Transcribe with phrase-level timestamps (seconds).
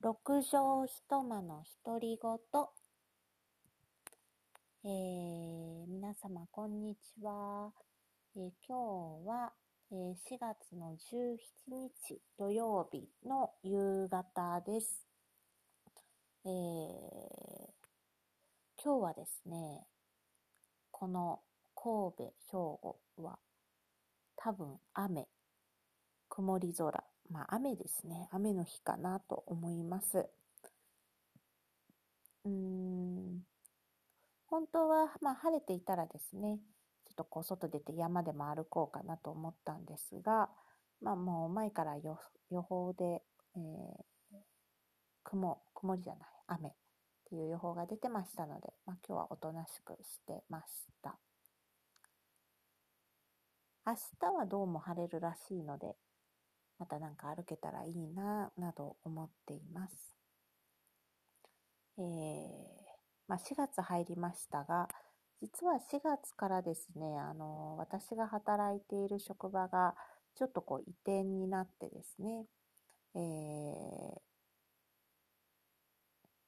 [0.00, 2.38] 六畳一間の独り言。
[4.84, 7.72] えー、皆様、こんにちは。
[8.36, 9.52] えー今日は、
[9.90, 15.04] えー4月の17日土曜日の夕方です。
[16.44, 16.50] えー
[18.80, 19.84] 今日はですね、
[20.92, 21.40] この
[21.74, 23.40] 神戸、兵庫は
[24.36, 25.26] 多分雨、
[26.28, 28.28] 曇り空、まあ雨ですね。
[28.32, 30.26] 雨の日かなと思います。
[32.44, 33.40] うん、
[34.46, 36.58] 本当は、まあ晴れていたらですね、
[37.06, 40.48] ちょっとこう外出て山でも歩こうかなと思ったんですが、
[41.02, 42.18] まあもう前から予
[42.50, 43.22] 予報で、
[43.56, 44.38] えー
[45.24, 46.72] 雲、曇りじゃない、雨っ
[47.28, 51.18] ていう予報が出てましたので、まあ今日はおとなしくしてました。
[53.86, 55.96] 明日はどうも晴れるらしいので、
[56.78, 60.14] またなんか歩けたらいいな、など思っています。
[61.98, 62.88] えー
[63.28, 64.88] まあ4月入りましたが、
[65.40, 69.94] 実は4月からですね、あの、私が働いている職場が
[70.34, 72.46] ちょっとこう移転になってですね、
[73.14, 74.20] えー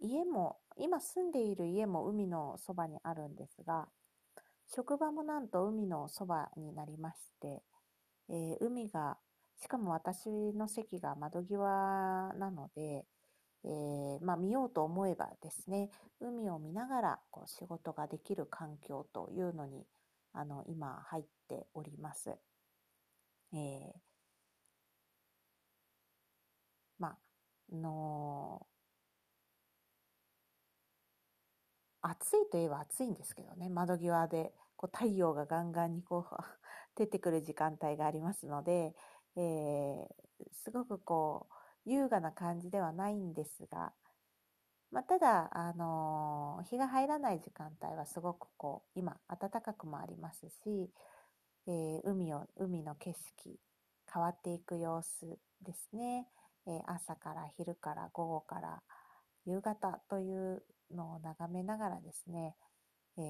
[0.00, 3.88] 家も、今住んでいる家も海のそばにあるんですが、
[4.68, 7.62] 職場もなんと海のそばになりまして、
[8.28, 9.18] えー海が、
[9.56, 13.04] しかも私の席が窓際なので、
[13.64, 19.86] えーまあ見ようと思えばですね、海を見ながらこう仕事ができる環境というのに、
[20.32, 22.36] あの、今入っております。
[23.52, 23.94] えー
[26.98, 27.18] まあ、
[27.72, 28.66] あの
[32.02, 36.34] 暑いといえば暑いんですけどね、窓際でこう太陽がガンガンにこう
[36.96, 38.94] 出てくる時間帯がありますので、
[39.36, 40.24] えー
[40.64, 41.46] すごくこ
[41.86, 43.92] う優雅な感じではないんですが、
[44.90, 50.90] まあ、ただ、あの日が入らない時間帯はすごくこう今暖かくもありますし、
[51.66, 53.58] えー海を海の景色
[54.12, 56.26] 変わっていく様子ですね、
[56.66, 58.82] えー朝から昼から午後から
[59.46, 60.62] 夕方という
[60.94, 62.54] のを眺めながらですね、
[63.18, 63.24] えー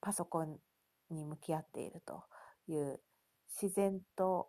[0.00, 0.58] パソコン
[1.10, 2.24] に向き合っていると
[2.66, 3.00] いう
[3.60, 4.48] 自然と、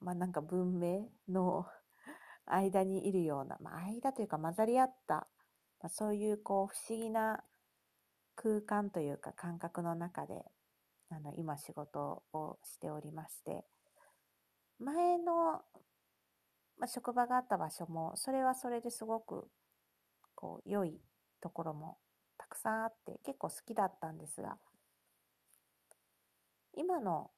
[0.00, 1.66] まあ、なんか文明の
[2.46, 5.28] 間にいるような、まあ、間というか混ざり合った、
[5.80, 7.44] まあ、そういうこう不思議な
[8.34, 10.44] 空間というか感覚の中で
[11.10, 13.64] あの今仕事をしておりまして
[14.78, 15.62] 前の、
[16.78, 19.50] まあ、職場があった場所もそれはそれですごく
[20.34, 21.00] こう良い
[21.40, 21.98] ところも
[22.38, 24.56] たくさんあって結構好きだったんですが
[26.74, 27.30] 今の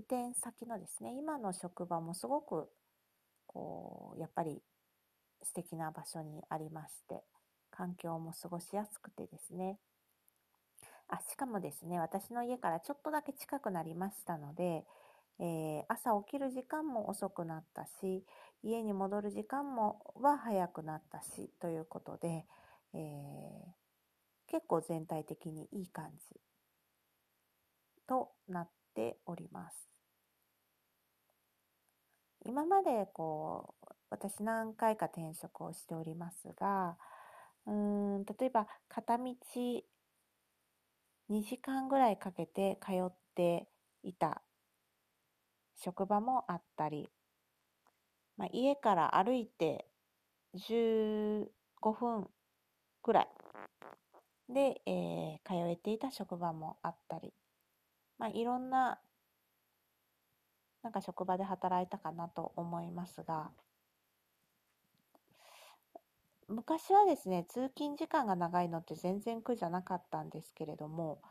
[0.00, 2.70] 移転先のですね今の職場もすごく
[3.46, 4.62] こうやっぱり
[5.42, 7.22] 素敵な場所にありまして
[7.70, 9.78] 環境も過ごしやすくてですね。
[11.08, 14.84] あしかもですね私の家からちょっとだけ近くなりましたので、
[15.38, 18.24] えー朝起きる時間も遅くなったし
[18.62, 22.46] 家に戻る時間もは早くなったしということで、
[22.94, 23.00] えー
[24.46, 26.40] 結構全体的にいい感じ
[28.08, 29.88] となっております。
[32.44, 36.96] 今までこう私何回か転職をしておりますが
[37.66, 39.24] うーん例えば片道
[41.28, 43.68] 2時間ぐらいかけて通って
[44.02, 44.42] いた
[45.76, 47.08] 職場もあったり、
[48.36, 49.86] まあ、家から歩いて
[50.54, 51.46] 15
[51.92, 52.28] 分
[53.02, 53.28] ぐらい
[54.48, 57.32] で、えー通えていた職場もあったり、
[58.20, 59.00] まあ、いろんな
[60.82, 63.50] なんか職場で働いたかなと思いますが。
[66.48, 71.22] 昔はですね通勤時間が長いのって全然苦じゃなかったんですけれども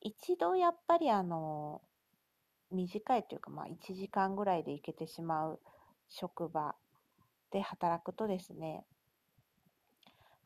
[0.00, 1.82] 一度やっぱりあの
[2.70, 5.60] 短いというか、まあ、1時間ぐらいで行けてしまう
[6.08, 6.74] 職場
[7.50, 8.86] で働くとですね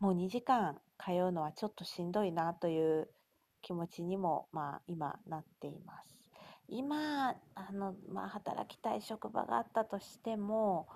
[0.01, 3.09] もう2時間通うのはちょっとしんどいなという
[3.67, 6.17] 気持ちにも、まあ、今なっています。
[6.69, 10.87] 今あの、まあ、働きたい職場があったとしても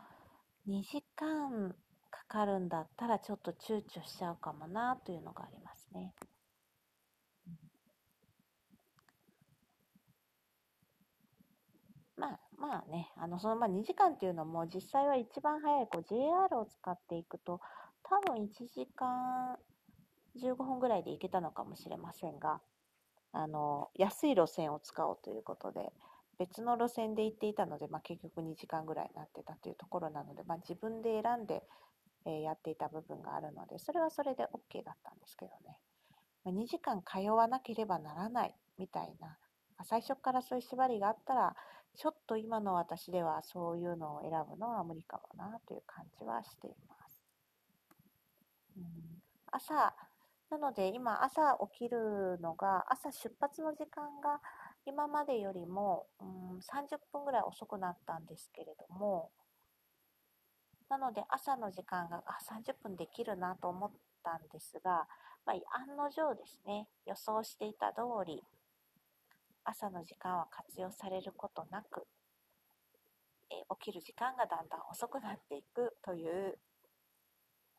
[0.69, 1.75] 2時間
[2.11, 6.15] かかるんだったらちょっと躊躇しちゃうかもなというのがありますね。
[12.17, 17.61] まあまあね、あのそのまあ2時間っていうのも実際は一番早いこう JR を使っていくと
[18.05, 19.57] 多分1時間
[20.37, 22.61] 15分ぐらいで行けたのかもしれませんが、
[23.33, 25.93] あの安い路線を使おうということで
[26.39, 31.63] 別の路線で行っていたので、まあ、結局2時間ぐらいになってたというところなので、まあ、自分で選んで
[32.27, 35.79] えーやっていた部分があるので、それはそれで OK だったんですけどね。
[36.45, 39.37] まあ2時間通わなければならないみたいな、ま
[39.79, 41.55] あ最初からそういう縛りがあったら、
[41.97, 47.23] ちょっと今の私ではそういうのを選ぶのは無理かもなという感じはしています。
[48.77, 48.85] うん、
[49.51, 49.95] 朝、
[50.51, 54.41] なので今朝起きるのが、朝出発の時間が
[54.85, 59.31] 今までよりも、うん、30分ぐらい遅くなったんですけれども、
[60.89, 63.91] なので朝の時間があ30分できるなと思っ
[64.25, 65.07] たんですが、
[65.47, 68.43] まあ、案の定ですね、予想していた通り、
[69.63, 72.09] 朝の時間は活用されることなく、
[73.51, 76.59] え起きる時間がだんだん遅くなっていくという、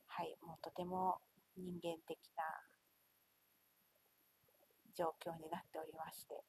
[0.08, 1.18] はい、もうとても
[1.58, 2.44] 人間的な
[4.94, 6.44] 状況になっておりまして、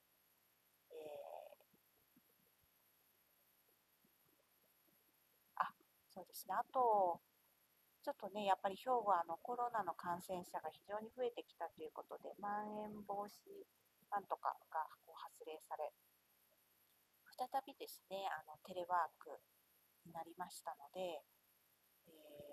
[0.91, 1.63] えー
[5.57, 5.73] あ、
[6.11, 6.55] そうですね。
[6.55, 7.21] あと、
[8.03, 13.65] ちょっとね、やっぱり兵庫はあのコロナの感染者が非常に増えてきたということで、まん延防止
[14.11, 15.93] なんとかがこう発令され、
[17.39, 19.31] 再びですね、あのテレワーク
[20.05, 21.23] になりましたので、
[22.07, 22.52] えー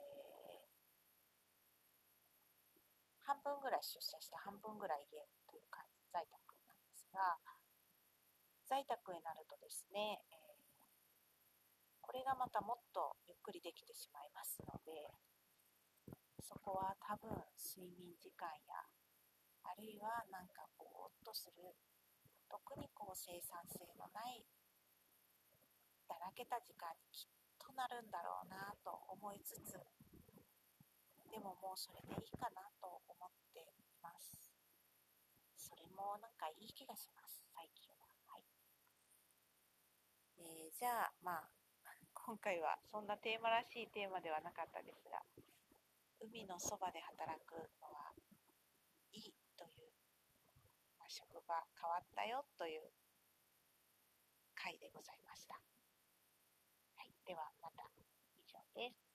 [3.29, 6.33] 半分ぐらい出社して半分ぐらい家という感じ、在宅
[6.65, 7.37] なんですが、
[8.65, 10.49] 在宅になるとですね、えー
[12.09, 15.13] これがまたもっとゆっくりできてしまいますので、
[16.41, 18.81] そこは多分睡眠時間や、
[19.61, 21.77] あるいはなんかぼーっとする、
[22.49, 24.41] 特にこう生産性のない、
[26.09, 27.29] だらけた時間にきっ
[27.61, 29.77] となるんだろうなと思いつつ、
[31.29, 33.65] でももうそれでいいかなと思ってい
[34.01, 34.49] ます。
[35.55, 38.09] それもなんかいい気がします、最近は。
[38.33, 38.43] はい。
[40.37, 41.49] えーじゃあ、まあ、
[42.13, 45.21] 今回はそんなテーマらしいテーマではなかったですが、
[46.21, 48.13] 海のそばで働くのは
[49.11, 49.91] いいという、
[50.97, 52.81] まあ、職場変わったよという
[54.55, 55.55] 回でございました。
[56.95, 57.83] はい、ではまた
[58.37, 59.08] 以上です。